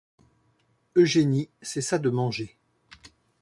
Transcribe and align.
Eugénie 0.95 1.47
cessa 1.61 1.99
de 1.99 2.09
manger. 2.09 2.57